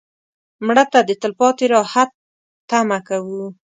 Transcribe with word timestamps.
مړه 0.65 0.83
ته 0.91 0.99
د 1.03 1.11
تلپاتې 1.21 1.65
راحت 1.73 2.09
تمه 2.69 2.99
کوو 3.07 3.43